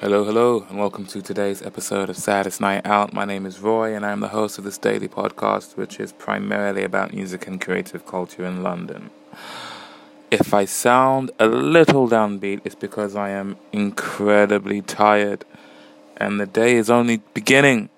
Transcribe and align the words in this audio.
Hello, 0.00 0.22
hello, 0.22 0.64
and 0.68 0.78
welcome 0.78 1.06
to 1.06 1.20
today's 1.20 1.60
episode 1.60 2.08
of 2.08 2.16
Saddest 2.16 2.60
Night 2.60 2.86
Out. 2.86 3.12
My 3.12 3.24
name 3.24 3.44
is 3.44 3.58
Roy, 3.58 3.96
and 3.96 4.06
I'm 4.06 4.20
the 4.20 4.28
host 4.28 4.56
of 4.56 4.62
this 4.62 4.78
daily 4.78 5.08
podcast, 5.08 5.76
which 5.76 5.98
is 5.98 6.12
primarily 6.12 6.84
about 6.84 7.12
music 7.12 7.48
and 7.48 7.60
creative 7.60 8.06
culture 8.06 8.46
in 8.46 8.62
London. 8.62 9.10
If 10.30 10.54
I 10.54 10.66
sound 10.66 11.32
a 11.40 11.48
little 11.48 12.08
downbeat, 12.08 12.60
it's 12.62 12.76
because 12.76 13.16
I 13.16 13.30
am 13.30 13.56
incredibly 13.72 14.82
tired, 14.82 15.44
and 16.16 16.38
the 16.38 16.46
day 16.46 16.76
is 16.76 16.88
only 16.88 17.16
beginning. 17.34 17.88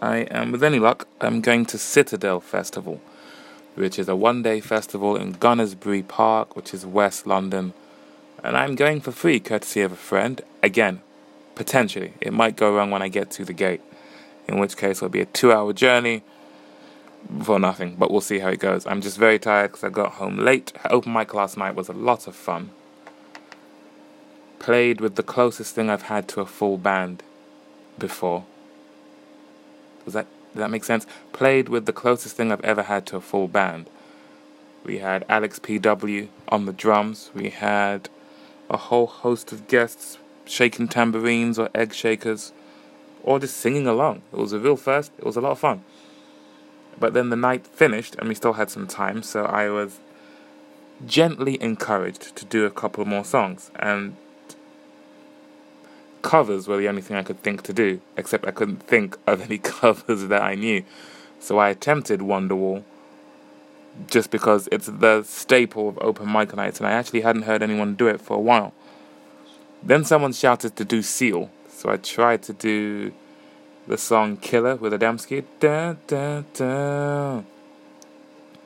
I 0.00 0.20
am, 0.30 0.52
with 0.52 0.64
any 0.64 0.78
luck, 0.78 1.08
I'm 1.20 1.42
going 1.42 1.66
to 1.66 1.76
Citadel 1.76 2.40
Festival, 2.40 3.02
which 3.74 3.98
is 3.98 4.08
a 4.08 4.16
one 4.16 4.42
day 4.42 4.60
festival 4.60 5.14
in 5.14 5.34
Gunnersbury 5.34 6.08
Park, 6.08 6.56
which 6.56 6.72
is 6.72 6.86
West 6.86 7.26
London, 7.26 7.74
and 8.42 8.56
I'm 8.56 8.76
going 8.76 9.02
for 9.02 9.12
free, 9.12 9.40
courtesy 9.40 9.82
of 9.82 9.92
a 9.92 9.96
friend. 9.96 10.40
Again, 10.62 11.02
Potentially. 11.60 12.14
It 12.22 12.32
might 12.32 12.56
go 12.56 12.74
wrong 12.74 12.90
when 12.90 13.02
I 13.02 13.08
get 13.08 13.30
to 13.32 13.44
the 13.44 13.52
gate, 13.52 13.82
in 14.48 14.58
which 14.58 14.78
case 14.78 14.96
it'll 14.96 15.10
be 15.10 15.20
a 15.20 15.26
two 15.26 15.52
hour 15.52 15.74
journey 15.74 16.22
for 17.44 17.58
nothing, 17.58 17.96
but 17.98 18.10
we'll 18.10 18.22
see 18.22 18.38
how 18.38 18.48
it 18.48 18.60
goes. 18.60 18.86
I'm 18.86 19.02
just 19.02 19.18
very 19.18 19.38
tired 19.38 19.72
because 19.72 19.84
I 19.84 19.90
got 19.90 20.12
home 20.12 20.38
late. 20.38 20.72
Open 20.88 21.12
mic 21.12 21.34
last 21.34 21.58
night 21.58 21.74
was 21.74 21.90
a 21.90 21.92
lot 21.92 22.26
of 22.26 22.34
fun. 22.34 22.70
Played 24.58 25.02
with 25.02 25.16
the 25.16 25.22
closest 25.22 25.74
thing 25.74 25.90
I've 25.90 26.08
had 26.14 26.28
to 26.28 26.40
a 26.40 26.46
full 26.46 26.78
band 26.78 27.22
before. 27.98 28.46
Does 30.06 30.14
that 30.14 30.28
does 30.54 30.60
that 30.60 30.70
make 30.70 30.84
sense? 30.84 31.06
Played 31.34 31.68
with 31.68 31.84
the 31.84 31.92
closest 31.92 32.36
thing 32.36 32.50
I've 32.50 32.64
ever 32.64 32.84
had 32.84 33.04
to 33.08 33.18
a 33.18 33.20
full 33.20 33.48
band. 33.48 33.90
We 34.82 35.00
had 35.00 35.26
Alex 35.28 35.58
PW 35.58 36.28
on 36.48 36.64
the 36.64 36.72
drums. 36.72 37.30
We 37.34 37.50
had 37.50 38.08
a 38.70 38.78
whole 38.78 39.08
host 39.08 39.52
of 39.52 39.68
guests 39.68 40.16
shaking 40.50 40.88
tambourines 40.88 41.58
or 41.58 41.70
egg 41.74 41.94
shakers 41.94 42.52
or 43.22 43.38
just 43.38 43.56
singing 43.56 43.86
along. 43.86 44.22
It 44.32 44.38
was 44.38 44.52
a 44.52 44.58
real 44.58 44.76
first, 44.76 45.12
it 45.18 45.24
was 45.24 45.36
a 45.36 45.40
lot 45.40 45.52
of 45.52 45.58
fun. 45.58 45.84
But 46.98 47.14
then 47.14 47.30
the 47.30 47.36
night 47.36 47.66
finished 47.66 48.16
and 48.16 48.28
we 48.28 48.34
still 48.34 48.54
had 48.54 48.70
some 48.70 48.86
time, 48.86 49.22
so 49.22 49.44
I 49.44 49.68
was 49.70 50.00
gently 51.06 51.60
encouraged 51.62 52.34
to 52.36 52.44
do 52.44 52.66
a 52.66 52.70
couple 52.70 53.04
more 53.04 53.24
songs. 53.24 53.70
And 53.76 54.16
covers 56.22 56.68
were 56.68 56.76
the 56.76 56.88
only 56.88 57.02
thing 57.02 57.16
I 57.16 57.22
could 57.22 57.42
think 57.42 57.62
to 57.62 57.72
do, 57.72 58.00
except 58.16 58.46
I 58.46 58.50
couldn't 58.50 58.82
think 58.82 59.16
of 59.26 59.42
any 59.42 59.58
covers 59.80 60.26
that 60.26 60.42
I 60.42 60.54
knew. 60.56 60.84
So 61.38 61.58
I 61.58 61.70
attempted 61.70 62.20
Wonderwall 62.20 62.84
just 64.06 64.30
because 64.30 64.68
it's 64.70 64.86
the 64.86 65.22
staple 65.22 65.88
of 65.88 65.98
open 66.00 66.30
mic 66.30 66.54
nights, 66.54 66.78
and 66.78 66.86
I 66.86 66.92
actually 66.92 67.22
hadn't 67.22 67.42
heard 67.42 67.62
anyone 67.62 67.94
do 67.94 68.08
it 68.08 68.20
for 68.20 68.36
a 68.36 68.40
while. 68.40 68.72
Then 69.82 70.04
someone 70.04 70.32
shouted 70.32 70.76
to 70.76 70.84
do 70.84 71.02
Seal, 71.02 71.50
so 71.68 71.90
I 71.90 71.96
tried 71.96 72.42
to 72.44 72.52
do 72.52 73.12
the 73.86 73.96
song 73.96 74.36
Killer 74.36 74.76
with 74.76 74.92
Adamski. 74.92 75.44
Da, 75.58 75.94
da, 76.06 76.42
da. 76.52 77.42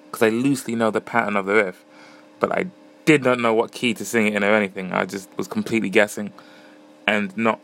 Because 0.07 0.23
I 0.23 0.29
loosely 0.29 0.75
know 0.75 0.91
the 0.91 1.01
pattern 1.01 1.37
of 1.37 1.47
the 1.47 1.55
riff, 1.55 1.85
but 2.41 2.53
I 2.53 2.67
did 3.05 3.23
not 3.23 3.39
know 3.39 3.55
what 3.55 3.73
key 3.73 3.95
to 3.95 4.05
sing 4.05 4.27
it 4.27 4.35
in 4.35 4.45
or 4.45 4.55
anything. 4.55 4.92
I 4.92 5.05
just 5.05 5.29
was 5.37 5.47
completely 5.47 5.91
guessing 5.91 6.33
and 7.07 7.37
not 7.37 7.61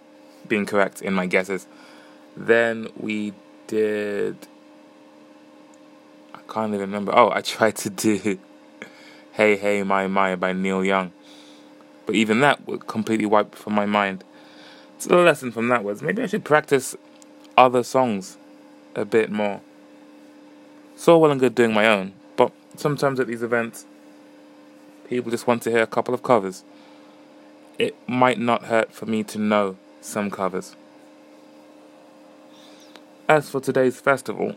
being 0.47 0.67
correct 0.67 1.03
in 1.03 1.15
my 1.15 1.27
guesses. 1.27 1.67
Then 2.37 2.89
we 2.97 3.33
did. 3.67 4.37
I 6.35 6.39
can't 6.49 6.69
even 6.69 6.81
remember. 6.81 7.13
Oh, 7.15 7.31
I 7.31 7.41
tried 7.57 7.77
to 7.77 7.91
do 7.91 8.39
Hey 9.33 9.57
Hey 9.57 9.83
My 9.83 10.07
My 10.07 10.37
by 10.37 10.53
Neil 10.53 10.85
Young. 10.85 11.13
But 12.11 12.17
even 12.17 12.41
that 12.41 12.67
would 12.67 12.89
completely 12.89 13.25
wipe 13.25 13.55
from 13.55 13.73
my 13.73 13.87
mind. 13.87 14.25
So 14.99 15.11
the 15.11 15.19
lesson 15.19 15.53
from 15.53 15.69
that 15.69 15.85
was 15.85 16.03
maybe 16.03 16.21
I 16.21 16.27
should 16.27 16.45
practice 16.45 16.97
other 17.57 17.85
songs 17.85 18.37
a 18.97 19.05
bit 19.05 19.31
more. 19.31 19.61
So 20.97 21.17
well 21.19 21.31
and 21.31 21.39
good 21.39 21.55
doing 21.55 21.73
my 21.73 21.87
own, 21.87 22.15
but 22.35 22.51
sometimes 22.75 23.21
at 23.21 23.29
these 23.29 23.45
events, 23.45 23.87
people 25.09 25.31
just 25.31 25.47
want 25.47 25.63
to 25.63 25.71
hear 25.71 25.83
a 25.83 25.87
couple 25.87 26.13
of 26.13 26.25
covers. 26.25 26.65
It 27.79 27.95
might 28.09 28.41
not 28.41 28.65
hurt 28.65 28.93
for 28.93 29.07
me 29.07 29.23
to 29.23 29.39
know 29.39 29.77
some 30.01 30.33
covers. 30.33 30.75
As 33.29 33.49
for 33.49 33.61
today's 33.61 34.01
festival, 34.01 34.57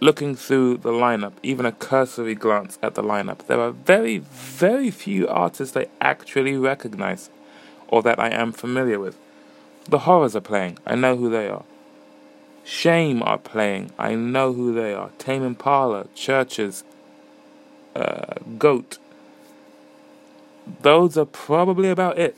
looking 0.00 0.34
through 0.34 0.78
the 0.78 0.90
lineup, 0.90 1.32
even 1.42 1.66
a 1.66 1.72
cursory 1.72 2.34
glance 2.34 2.78
at 2.82 2.94
the 2.94 3.02
lineup, 3.02 3.46
there 3.46 3.60
are 3.60 3.70
very, 3.70 4.18
very 4.18 4.90
few 4.90 5.28
artists 5.28 5.76
I 5.76 5.86
actually 6.00 6.56
recognize 6.56 7.30
or 7.88 8.02
that 8.02 8.18
I 8.18 8.30
am 8.30 8.52
familiar 8.52 8.98
with. 8.98 9.16
The 9.88 10.00
Horrors 10.00 10.34
are 10.34 10.40
playing, 10.40 10.78
I 10.86 10.94
know 10.94 11.16
who 11.16 11.28
they 11.28 11.48
are. 11.48 11.64
Shame 12.64 13.22
are 13.22 13.38
playing, 13.38 13.92
I 13.98 14.14
know 14.14 14.52
who 14.52 14.72
they 14.72 14.94
are. 14.94 15.10
Tame 15.18 15.42
Impala, 15.42 16.04
Chvrches, 16.14 16.82
uh, 17.94 18.34
Goat. 18.58 18.98
Those 20.82 21.18
are 21.18 21.24
probably 21.24 21.90
about 21.90 22.18
it. 22.18 22.36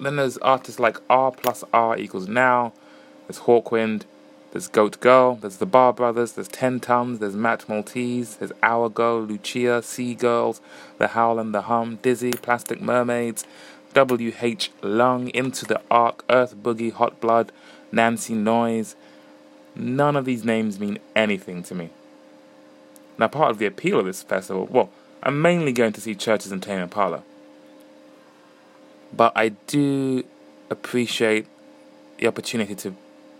Then 0.00 0.16
there's 0.16 0.38
artists 0.38 0.78
like 0.78 0.98
R 1.10 1.32
plus 1.32 1.64
R 1.72 1.98
equals 1.98 2.28
Now, 2.28 2.72
there's 3.26 3.40
Hawkwind, 3.40 4.04
there's 4.52 4.68
Goat 4.68 5.00
Girl, 5.00 5.36
there's 5.36 5.58
the 5.58 5.66
Barr 5.66 5.92
Brothers, 5.92 6.32
there's 6.32 6.48
Ten 6.48 6.80
Tonnes, 6.80 7.18
there's 7.18 7.36
Matt 7.36 7.68
Maltese, 7.68 8.36
there's 8.36 8.52
Our 8.62 8.88
Girl, 8.88 9.20
Lucia, 9.20 9.82
Sea 9.82 10.14
Girls, 10.14 10.60
The 10.98 11.08
Howl 11.08 11.38
and 11.38 11.54
the 11.54 11.62
Hum, 11.62 11.98
Dizzy, 12.02 12.32
Plastic 12.32 12.80
Mermaids, 12.80 13.44
W.H. 13.94 14.70
Lung, 14.82 15.28
Into 15.28 15.66
the 15.66 15.80
Ark, 15.90 16.24
Earth 16.30 16.56
Boogie, 16.56 16.92
Hot 16.92 17.20
Blood, 17.20 17.52
Nancy 17.92 18.34
Noise. 18.34 18.96
None 19.74 20.16
of 20.16 20.24
these 20.24 20.44
names 20.44 20.80
mean 20.80 20.98
anything 21.14 21.62
to 21.64 21.74
me. 21.74 21.90
Now, 23.18 23.28
part 23.28 23.50
of 23.50 23.58
the 23.58 23.66
appeal 23.66 23.98
of 23.98 24.06
this 24.06 24.22
festival, 24.22 24.66
well, 24.66 24.90
I'm 25.22 25.42
mainly 25.42 25.72
going 25.72 25.92
to 25.92 26.00
see 26.00 26.14
Chvrches 26.14 26.52
and 26.52 26.62
Tame 26.62 26.80
Impala. 26.80 27.22
But 29.12 29.32
I 29.34 29.50
do 29.50 30.24
appreciate 30.70 31.46
the 32.18 32.26
opportunity 32.26 32.74
to 32.76 32.94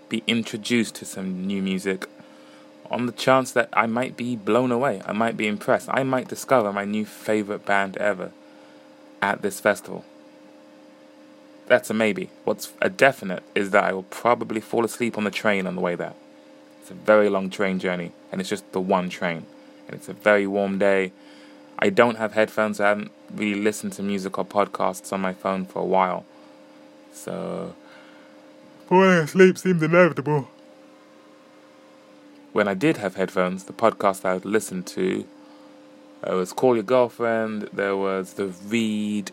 be 0.08 0.22
introduced 0.26 0.94
to 0.96 1.04
some 1.04 1.46
new 1.46 1.62
music 1.62 2.08
on 2.91 3.06
the 3.06 3.12
chance 3.12 3.52
that 3.52 3.69
I 3.72 3.86
might 3.86 4.16
be 4.16 4.36
blown 4.36 4.72
away. 4.72 5.02
I 5.04 5.12
might 5.12 5.36
be 5.36 5.46
impressed. 5.46 5.88
I 5.91 6.02
might 6.02 6.28
discover 6.28 6.72
my 6.72 6.84
new 6.84 7.04
favorite 7.04 7.66
band 7.66 7.96
ever 7.98 8.32
at 9.20 9.42
this 9.42 9.60
festival. 9.60 10.04
That's 11.66 11.91
a 11.91 11.94
maybe. 11.94 12.30
What's 12.44 12.72
a 12.80 12.88
definite 12.88 13.42
is 13.54 13.70
that 13.70 13.84
I 13.84 13.92
will 13.92 14.04
probably 14.04 14.60
fall 14.60 14.84
asleep 14.84 15.18
on 15.18 15.24
the 15.24 15.30
train 15.30 15.66
on 15.66 15.74
the 15.74 15.82
way 15.82 15.94
there. 15.94 16.14
It's 16.80 16.91
a 16.91 16.94
very 16.94 17.28
long 17.28 17.50
train 17.50 17.78
journey, 17.78 18.12
and 18.32 18.41
it's 18.41 18.48
just 18.48 18.72
the 18.72 18.80
one 18.80 19.10
train. 19.10 19.44
And 19.86 19.97
it's 19.97 20.08
a 20.08 20.14
very 20.14 20.47
warm 20.47 20.78
day. 20.78 21.12
I 21.78 21.91
don't 21.91 22.16
have 22.16 22.32
headphones. 22.32 22.80
I 22.80 22.88
haven't 22.88 23.12
really 23.30 23.60
listened 23.60 23.92
to 23.94 24.02
music 24.02 24.38
or 24.38 24.47
podcasts 24.47 25.12
on 25.12 25.20
my 25.20 25.34
phone 25.34 25.66
for 25.66 25.80
a 25.80 25.84
while. 25.84 26.24
So 27.12 27.74
Falling 28.88 29.19
asleep 29.19 29.59
seemed 29.59 29.82
inevitable. 29.82 30.49
When 32.54 32.66
I 32.66 32.72
did 32.72 32.97
have 32.97 33.16
headphones, 33.16 33.65
the 33.65 33.75
podcast 33.75 34.25
I 34.25 34.32
would 34.32 34.47
listen 34.47 34.82
to 34.84 35.26
uh, 36.26 36.34
was 36.34 36.54
Call 36.54 36.75
Your 36.75 36.84
Girlfriend, 36.84 37.69
there 37.71 37.94
was 37.94 38.32
The 38.32 38.47
Read, 38.47 39.31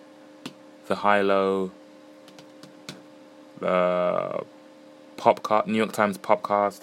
The 0.87 0.95
High 0.95 1.21
Low, 1.21 1.71
the 3.61 4.43
Popcast, 5.15 5.67
New 5.67 5.77
York 5.77 5.93
Times 5.93 6.17
Popcast. 6.17 6.81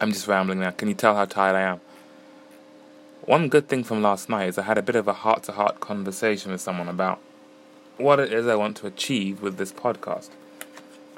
I'm 0.00 0.12
just 0.12 0.28
rambling 0.28 0.60
now. 0.60 0.70
Can 0.70 0.86
you 0.86 0.94
tell 0.94 1.16
how 1.16 1.24
tired 1.24 1.56
I 1.56 1.62
am? 1.62 1.80
One 3.22 3.48
good 3.48 3.68
thing 3.68 3.82
from 3.82 4.02
last 4.02 4.28
night 4.28 4.50
is 4.50 4.56
I 4.56 4.62
had 4.62 4.78
a 4.78 4.82
bit 4.82 4.94
of 4.94 5.08
a 5.08 5.14
heart 5.14 5.42
to 5.44 5.52
heart 5.52 5.80
conversation 5.80 6.52
with 6.52 6.60
someone 6.60 6.88
about 6.88 7.20
what 8.02 8.20
it 8.20 8.32
is 8.32 8.46
I 8.46 8.54
want 8.56 8.76
to 8.78 8.86
achieve 8.86 9.42
with 9.42 9.56
this 9.56 9.72
podcast. 9.72 10.30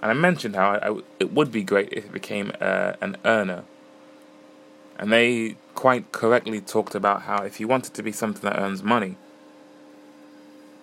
And 0.03 0.11
I 0.11 0.15
mentioned 0.15 0.55
how 0.55 0.73
I, 0.73 0.89
I, 0.91 1.01
it 1.19 1.33
would 1.33 1.51
be 1.51 1.63
great 1.63 1.93
if 1.93 2.05
it 2.05 2.13
became 2.13 2.53
uh, 2.61 2.93
an 3.01 3.17
earner. 3.25 3.65
And 4.99 5.13
they 5.13 5.57
quite 5.75 6.13
correctly 6.13 6.61
talked 6.61 6.95
about 6.95 7.23
how 7.23 7.43
if 7.43 7.59
you 7.59 7.67
want 7.67 7.87
it 7.87 7.95
to 7.95 8.03
be 8.03 8.13
something 8.13 8.49
that 8.49 8.59
earns 8.59 8.83
money, 8.83 9.17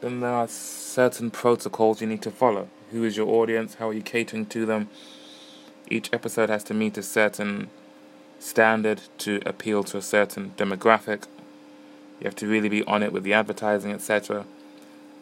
then 0.02 0.20
there 0.20 0.34
are 0.34 0.48
certain 0.48 1.30
protocols 1.30 2.02
you 2.02 2.08
need 2.08 2.24
to 2.24 2.32
follow. 2.32 2.68
Who 2.92 3.04
is 3.04 3.16
your 3.16 3.28
audience? 3.28 3.76
How 3.76 3.90
are 3.90 3.94
you 3.94 4.02
catering 4.02 4.48
to 4.48 4.66
them? 4.66 4.90
Each 5.90 6.10
episode 6.12 6.50
has 6.50 6.64
to 6.66 6.74
meet 6.74 6.98
a 6.98 7.04
certain 7.04 7.70
standard 8.40 9.02
to 9.20 9.40
appeal 9.46 9.84
to 9.84 9.98
a 9.98 10.02
certain 10.02 10.54
demographic. 10.58 11.26
You 12.20 12.26
have 12.26 12.36
to 12.38 12.48
really 12.48 12.70
be 12.70 12.84
on 12.86 13.04
it 13.04 13.14
with 13.14 13.24
the 13.24 13.34
advertising, 13.34 13.92
etc. 13.92 14.46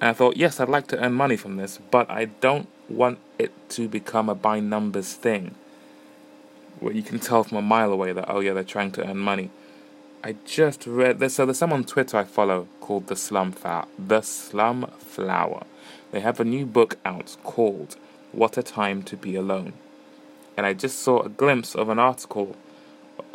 And 0.01 0.09
I 0.09 0.13
thought, 0.13 0.37
yes, 0.37 0.59
I'd 0.59 0.69
like 0.69 0.87
to 0.87 1.03
earn 1.03 1.13
money 1.13 1.35
from 1.35 1.57
this, 1.57 1.79
but 1.91 2.09
I 2.09 2.25
don't 2.25 2.69
want 2.87 3.19
it 3.37 3.51
to 3.71 3.87
become 3.87 4.29
a 4.29 4.35
by 4.35 4.59
numbers 4.59 5.13
thing. 5.13 5.55
Where 6.79 6.93
you 6.93 7.03
can 7.03 7.19
tell 7.19 7.43
from 7.43 7.57
a 7.57 7.61
mile 7.61 7.91
away 7.91 8.13
that, 8.13 8.29
oh 8.29 8.39
yeah, 8.39 8.53
they're 8.53 8.63
trying 8.63 8.91
to 8.91 9.05
earn 9.05 9.17
money. 9.17 9.49
I 10.23 10.35
just 10.45 10.85
read 10.85 11.19
this. 11.19 11.35
So 11.35 11.45
there's 11.45 11.57
someone 11.57 11.81
on 11.81 11.85
Twitter 11.85 12.17
I 12.17 12.23
follow 12.23 12.67
called 12.81 13.07
the 13.07 13.15
Slum 13.15 13.51
Flower. 13.51 13.87
The 13.97 14.21
Slum 14.21 14.91
Flower. 14.97 15.63
They 16.11 16.21
have 16.21 16.39
a 16.39 16.45
new 16.45 16.65
book 16.65 16.97
out 17.05 17.37
called 17.43 17.95
What 18.31 18.57
a 18.57 18.63
Time 18.63 19.03
to 19.03 19.17
Be 19.17 19.35
Alone. 19.35 19.73
And 20.57 20.65
I 20.65 20.73
just 20.73 20.99
saw 20.99 21.21
a 21.21 21.29
glimpse 21.29 21.75
of 21.75 21.89
an 21.89 21.99
article 21.99 22.55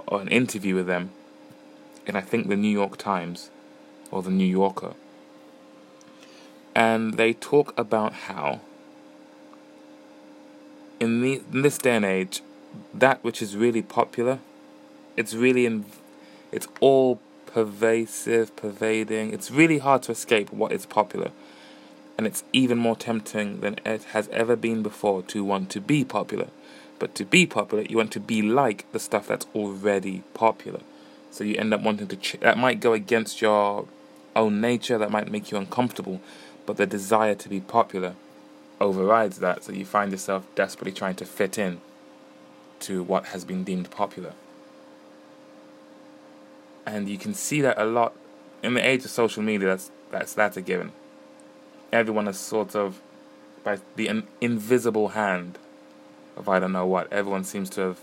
or 0.06 0.20
an 0.20 0.28
interview 0.28 0.75
with 0.75 0.87
them 0.87 1.11
in 2.06 2.16
I 2.16 2.20
think 2.20 2.49
the 2.49 2.56
New 2.56 2.69
York 2.69 2.96
Times 2.96 3.50
or 4.11 4.22
the 4.22 4.31
New 4.31 4.44
Yorker. 4.46 4.94
And 6.75 7.15
they 7.15 7.32
talk 7.32 7.73
about 7.79 8.12
how 8.12 8.61
in, 11.00 11.21
the, 11.21 11.43
in 11.53 11.62
this 11.62 11.79
day 11.79 11.97
and 11.97 12.05
age, 12.05 12.43
that 12.93 13.23
which 13.23 13.41
is 13.41 13.56
really 13.56 13.82
popular, 13.82 14.41
it's 15.17 15.35
really 15.35 15.67
in, 15.67 15.85
it's 16.50 16.67
all 16.81 17.21
pervasive, 17.47 18.55
pervading. 18.56 19.32
It's 19.32 19.50
really 19.50 19.79
hard 19.79 20.03
to 20.05 20.12
escape 20.12 20.53
what 20.53 20.73
is 20.73 20.87
popular. 20.87 21.31
And 22.19 22.26
it's 22.26 22.43
even 22.53 22.79
more 22.79 22.97
tempting 22.97 23.61
than 23.61 23.79
it 23.85 24.05
has 24.05 24.29
ever 24.29 24.56
been 24.56 24.82
before 24.82 25.23
to 25.23 25.44
want 25.44 25.71
to 25.71 25.81
be 25.81 26.05
popular. 26.05 26.49
But 26.99 27.15
to 27.17 27.25
be 27.25 27.47
popular, 27.47 27.85
you 27.85 27.97
want 27.97 28.12
to 28.12 28.21
be 28.21 28.43
like 28.43 28.91
the 28.93 28.99
stuff 28.99 29.29
that's 29.29 29.47
already 29.55 30.23
popular. 30.32 30.81
So 31.31 31.44
you 31.44 31.56
end 31.56 31.75
up 31.75 31.82
wanting 31.82 32.09
to. 32.09 32.17
Ch- 32.17 32.41
that 32.41 32.59
might 32.59 32.81
go 32.81 32.93
against 32.93 33.41
your 33.41 33.87
own 34.37 34.61
nature, 34.61 34.99
that 34.99 35.11
might 35.11 35.31
make 35.31 35.50
you 35.50 35.59
uncomfortable, 35.59 36.21
but 36.66 36.76
the 36.76 36.87
desire 36.87 37.34
to 37.34 37.49
be 37.49 37.61
popular 37.61 38.14
overrides 38.81 39.38
that. 39.38 39.64
So 39.64 39.72
you 39.72 39.84
find 39.84 40.12
yourself 40.12 40.46
desperately 40.55 40.93
trying 40.93 41.16
to 41.16 41.25
fit 41.25 41.58
in 41.58 41.81
to 42.81 43.02
what 43.02 43.26
has 43.26 43.44
been 43.44 43.64
deemed 43.64 43.90
popular. 43.90 44.32
And 46.87 47.08
you 47.08 47.19
can 47.19 47.34
see 47.34 47.61
that 47.62 47.78
a 47.78 47.84
lot 47.84 48.14
in 48.62 48.75
the 48.75 48.87
age 48.87 49.05
of 49.05 49.11
social 49.11 49.43
media. 49.43 49.69
That's 49.69 49.90
that's 50.11 50.34
that's 50.34 50.56
a 50.56 50.62
given. 50.62 50.93
Everyone 51.93 52.28
is 52.28 52.38
sort 52.38 52.75
of 52.75 53.00
by 53.62 53.78
the 53.96 54.08
in- 54.08 54.28
invisible 54.40 55.08
hand 55.08 55.58
of 56.37 56.49
I 56.49 56.58
don't 56.58 56.72
know 56.72 56.87
what. 56.87 57.12
Everyone 57.12 57.44
seems 57.44 57.70
to 57.70 57.81
have 57.81 58.00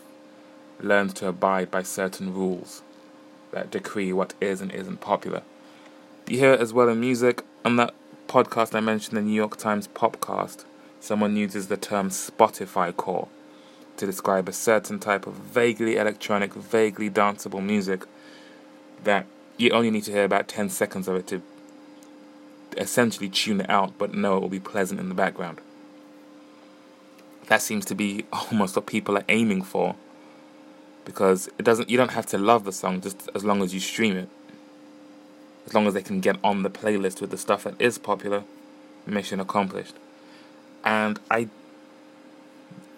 learned 0.80 1.16
to 1.18 1.28
abide 1.28 1.70
by 1.70 1.84
certain 1.84 2.34
rules 2.34 2.82
that 3.52 3.70
decree 3.70 4.12
what 4.12 4.34
is 4.42 4.62
and 4.62 4.72
isn't 4.72 5.02
popular. 5.02 5.44
You 6.28 6.40
hear 6.40 6.54
it 6.54 6.62
as 6.62 6.74
well 6.74 6.90
in 6.90 7.00
music. 7.00 7.44
On 7.64 7.76
that 7.76 7.94
podcast 8.32 8.74
I 8.74 8.80
mentioned, 8.80 9.18
the 9.18 9.22
New 9.22 9.34
York 9.34 9.58
Times 9.58 9.90
podcast, 9.90 10.64
someone 11.02 11.36
uses 11.36 11.68
the 11.68 11.76
term 11.76 12.08
Spotify 12.08 12.96
core 12.96 13.28
to 13.98 14.06
describe 14.06 14.48
a 14.48 14.54
certain 14.54 15.00
type 15.00 15.28
of 15.28 15.34
vaguely 15.34 15.98
electronic, 15.98 16.54
vaguely 16.54 17.10
danceable 17.10 17.62
music 17.62 18.06
that 19.04 19.26
you 19.58 19.72
only 19.72 19.92
need 19.92 20.06
to 20.06 20.14
hear 20.14 20.24
about 20.24 20.48
10 20.48 20.70
seconds 20.70 21.10
of 21.10 21.18
it 21.18 21.28
to 21.28 21.42
essentially 22.78 23.28
tune 23.28 23.60
it 23.60 23.70
out, 23.70 23.98
but 23.98 24.14
know 24.14 24.38
it 24.38 24.40
will 24.40 24.48
be 24.48 24.62
pleasant 24.62 25.02
in 25.02 25.10
the 25.10 25.16
background. 25.16 25.60
That 27.48 27.62
seems 27.62 27.84
to 27.88 27.96
be 27.96 28.24
almost 28.32 28.78
what 28.78 28.86
people 28.86 29.18
are 29.18 29.26
aiming 29.28 29.64
for 29.64 29.98
because 31.04 31.50
it 31.58 31.66
doesn't 31.66 31.90
you 31.90 31.98
don't 31.98 32.12
have 32.12 32.28
to 32.28 32.38
love 32.38 32.64
the 32.64 32.72
song 32.72 33.02
just 33.02 33.28
as 33.36 33.44
long 33.44 33.62
as 33.62 33.74
you 33.74 33.82
stream 33.82 34.16
it. 34.16 34.30
As 35.72 35.76
long 35.76 35.88
as 35.88 35.94
they 35.94 36.02
can 36.02 36.20
get 36.20 36.36
on 36.44 36.64
the 36.64 36.70
playlist 36.70 37.22
with 37.22 37.32
the 37.32 37.38
stuff 37.38 37.64
that 37.64 37.80
is 37.80 37.98
popular, 37.98 38.44
mission 39.06 39.40
accomplished. 39.40 39.96
And 40.84 41.18
I 41.32 41.48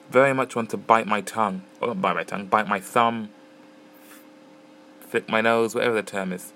very 0.10 0.34
much 0.34 0.56
want 0.56 0.72
to 0.72 0.78
bite 0.78 1.06
my 1.06 1.22
tongue, 1.22 1.62
or 1.80 1.90
not 1.90 2.02
bite 2.02 2.16
my 2.16 2.24
tongue, 2.24 2.48
bite 2.48 2.68
my 2.68 2.80
thumb, 2.80 3.30
flick 5.02 5.30
my 5.30 5.40
nose, 5.40 5.76
whatever 5.76 5.94
the 5.94 6.02
term 6.02 6.34
is. 6.34 6.52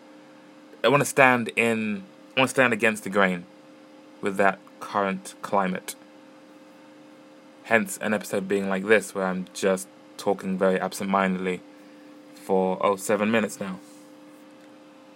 I 0.84 0.88
want 0.88 1.02
to 1.02 1.06
stand 1.06 1.52
in, 1.56 2.02
I 2.36 2.40
want 2.40 2.50
to 2.50 2.56
stand 2.56 2.74
against 2.74 3.04
the 3.04 3.12
grain 3.12 3.46
with 4.20 4.38
that 4.38 4.58
current 4.80 5.36
climate. 5.44 5.94
Hence, 7.66 8.00
an 8.02 8.16
episode 8.16 8.48
being 8.48 8.70
like 8.70 8.88
this, 8.88 9.14
where 9.14 9.28
I'm 9.28 9.46
just 9.54 9.88
talking 10.18 10.58
very 10.58 10.80
absent-mindedly 10.80 11.62
for 12.34 12.84
oh 12.84 12.96
seven 12.96 13.30
minutes 13.30 13.60
now. 13.60 13.80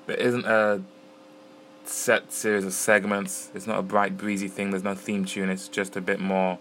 There 0.08 0.18
isn't 0.18 0.46
a 0.46 0.82
set 1.86 2.32
series 2.32 2.66
of 2.66 2.74
segments. 2.74 3.52
It's 3.54 3.68
not 3.68 3.80
a 3.80 3.84
bright, 3.84 4.18
breezy 4.18 4.48
thing. 4.48 4.72
There's 4.72 4.84
no 4.84 4.96
theme 4.96 5.26
tune. 5.26 5.50
It's 5.50 5.68
just 5.68 5.96
a 5.96 6.02
bit 6.02 6.20
more 6.20 6.60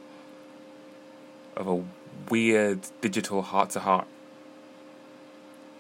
of 1.57 1.67
a 1.67 1.85
weird 2.29 2.81
digital 3.01 3.43
heart 3.43 3.71
to 3.71 3.81
heart. 3.81 4.07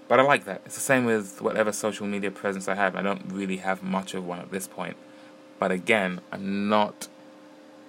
But 0.09 0.19
I 0.19 0.23
like 0.23 0.45
that. 0.45 0.63
It's 0.67 0.75
the 0.75 0.81
same 0.81 1.05
with 1.05 1.41
whatever 1.41 1.71
social 1.71 2.07
media 2.07 2.31
presence 2.31 2.67
I 2.67 2.75
have. 2.75 2.97
I 2.97 3.03
don't 3.03 3.31
really 3.31 3.59
have 3.59 3.83
much 3.83 4.15
of 4.15 4.27
one 4.27 4.41
at 4.41 4.51
this 4.51 4.67
point. 4.67 4.97
But 5.61 5.71
again, 5.71 6.21
I'm 6.33 6.69
not 6.69 7.07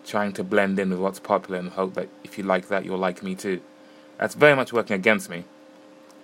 trying 0.06 0.33
to 0.33 0.44
blend 0.44 0.77
in 0.79 0.89
with 0.91 1.00
what's 1.00 1.19
popular 1.19 1.57
and 1.57 1.69
hope 1.69 1.95
that 1.95 2.09
if 2.23 2.38
you 2.38 2.44
like 2.44 2.68
that, 2.68 2.85
you'll 2.85 2.97
like 2.97 3.23
me 3.23 3.33
too. 3.33 3.62
That's 4.19 4.35
very 4.35 4.56
much 4.56 4.71
working 4.71 4.95
against 4.95 5.29
me. 5.29 5.45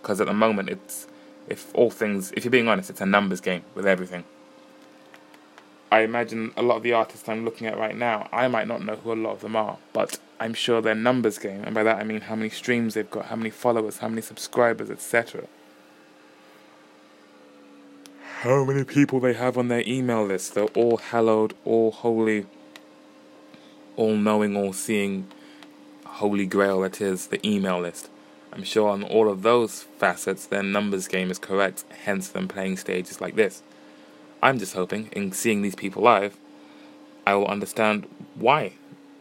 Because 0.02 0.22
at 0.22 0.28
the 0.28 0.34
moment, 0.34 0.70
it's, 0.70 1.08
if 1.48 1.74
all 1.74 1.90
things, 1.90 2.32
if 2.36 2.44
you're 2.44 2.52
being 2.52 2.68
honest, 2.68 2.90
it's 2.90 3.02
a 3.02 3.06
numbers 3.06 3.42
game 3.42 3.64
with 3.76 3.86
everything. 3.86 4.24
I 5.92 6.02
imagine 6.02 6.52
a 6.58 6.62
lot 6.62 6.76
of 6.78 6.84
the 6.84 6.94
artists 6.94 7.30
I'm 7.30 7.46
looking 7.46 7.66
at 7.68 7.78
right 7.78 7.96
now, 7.96 8.28
I 8.32 8.48
might 8.50 8.68
not 8.68 8.84
know 8.84 8.96
who 8.96 9.14
a 9.14 9.16
lot 9.16 9.32
of 9.32 9.42
them 9.42 9.56
are, 9.56 9.78
but 9.94 10.20
I'm 10.40 10.54
sure 10.54 10.82
they're 10.82 10.96
numbers 10.96 11.38
game, 11.38 11.64
and 11.64 11.74
by 11.74 11.84
that 11.84 11.98
I 11.98 12.04
mean 12.04 12.22
how 12.22 12.36
many 12.36 12.50
streams 12.50 12.94
they've 12.94 13.10
got, 13.10 13.28
how 13.28 13.38
many 13.38 13.50
followers, 13.50 14.00
how 14.00 14.10
many 14.10 14.22
subscribers, 14.22 14.90
etc. 14.90 15.48
How 18.42 18.66
many 18.66 18.84
people 18.84 19.20
they 19.20 19.34
have 19.34 19.58
on 19.58 19.70
their 19.70 19.84
email 19.88 20.26
list, 20.26 20.56
they're 20.56 20.66
all 20.66 20.98
hallowed, 20.98 21.54
all 21.64 21.92
holy, 21.92 22.46
all 23.96 24.16
knowing, 24.16 24.56
all 24.56 24.74
seeing, 24.74 25.28
holy 26.06 26.46
grail 26.46 26.82
that 26.82 27.00
is 27.00 27.28
the 27.28 27.46
email 27.48 27.80
list. 27.80 28.10
I'm 28.58 28.64
sure 28.64 28.90
on 28.90 29.04
all 29.04 29.30
of 29.30 29.44
those 29.44 29.84
facets, 29.84 30.48
their 30.48 30.64
numbers 30.64 31.08
game 31.08 31.30
is 31.30 31.38
correct, 31.38 31.86
hence 32.06 32.28
them 32.28 32.48
playing 32.48 32.78
stages 32.78 33.22
like 33.22 33.36
this. 33.36 33.62
I'm 34.42 34.58
just 34.58 34.74
hoping, 34.74 35.10
in 35.12 35.32
seeing 35.32 35.62
these 35.62 35.76
people 35.76 36.02
live, 36.02 36.36
I 37.28 37.36
will 37.36 37.46
understand 37.46 38.08
why 38.34 38.74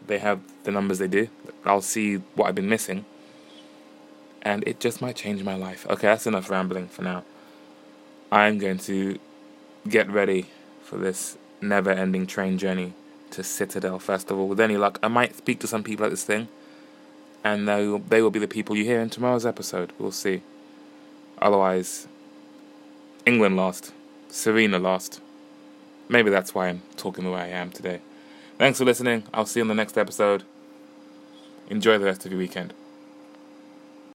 they 0.07 0.19
have 0.21 0.41
the 0.65 0.71
numbers 0.71 1.01
they 1.01 1.09
do. 1.09 1.29
I'll 1.67 1.83
see 1.83 2.17
what 2.35 2.49
I've 2.49 2.55
been 2.55 2.71
missing. 2.71 3.05
And 4.41 4.67
it 4.67 4.81
just 4.81 5.03
might 5.03 5.17
change 5.17 5.43
my 5.43 5.55
life. 5.55 5.87
Okay, 5.91 6.07
that's 6.07 6.27
enough 6.27 6.49
rambling 6.49 6.89
for 6.89 7.03
now. 7.03 7.23
I'm 8.33 8.57
going 8.59 8.79
to 8.79 9.19
get 9.87 10.09
ready 10.11 10.47
for 10.83 10.97
this 10.97 11.37
never 11.61 11.91
ending 11.91 12.27
train 12.27 12.57
journey 12.57 12.95
to 13.33 13.43
Citadel 13.43 13.99
Festival. 13.99 14.49
With 14.49 14.61
any 14.61 14.79
luck, 14.79 14.99
I 15.03 15.09
might 15.09 15.37
speak 15.37 15.59
to 15.61 15.67
some 15.67 15.83
people 15.83 16.07
at 16.07 16.11
this 16.11 16.25
thing. 16.25 16.49
And 17.45 17.69
they 17.69 17.87
will, 17.87 17.99
they 17.99 18.23
will 18.23 18.31
be 18.31 18.39
the 18.39 18.49
people 18.49 18.77
you 18.77 18.85
hear 18.85 19.01
in 19.01 19.11
tomorrow's 19.11 19.47
episode. 19.47 19.93
We'll 19.99 20.11
see. 20.11 20.43
Otherwise, 21.41 22.09
England 23.25 23.57
lost. 23.57 23.93
Serena 24.29 24.79
lost. 24.79 25.21
Maybe 26.09 26.31
that's 26.31 26.55
why 26.55 26.69
I'm 26.69 26.83
talking 26.97 27.25
the 27.25 27.31
way 27.31 27.43
I 27.43 27.49
am 27.49 27.71
today. 27.71 28.01
Thanks 28.59 28.79
for 28.79 28.85
listening. 28.85 29.25
I'll 29.35 29.47
see 29.47 29.61
you 29.61 29.63
in 29.63 29.69
the 29.69 29.75
next 29.75 29.99
episode. 29.99 30.45
Enjoy 31.69 31.99
the 31.99 32.05
rest 32.05 32.25
of 32.25 32.33
your 32.33 32.39
weekend. 32.39 32.73